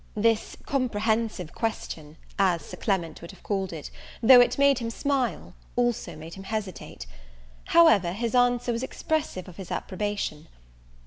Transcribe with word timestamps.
This 0.17 0.57
comprehensive 0.65 1.53
question, 1.53 2.17
as 2.39 2.65
Sir 2.65 2.77
Clement 2.77 3.21
would 3.21 3.29
have 3.29 3.43
called 3.43 3.71
it, 3.71 3.91
though 4.23 4.41
it 4.41 4.57
made 4.57 4.79
him 4.79 4.89
smile, 4.89 5.53
also 5.75 6.15
made 6.15 6.33
him 6.33 6.45
hesitate; 6.45 7.05
however, 7.65 8.11
his 8.13 8.33
answer 8.33 8.71
was 8.71 8.81
expressive 8.81 9.47
of 9.47 9.57
his 9.57 9.69
approbation. 9.69 10.47